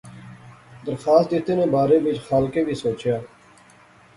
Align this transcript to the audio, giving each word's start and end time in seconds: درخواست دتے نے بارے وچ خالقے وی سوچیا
درخواست 0.87 1.29
دتے 1.31 1.53
نے 1.59 1.65
بارے 1.73 1.97
وچ 2.05 2.17
خالقے 2.27 2.61
وی 2.67 2.75
سوچیا 2.83 3.17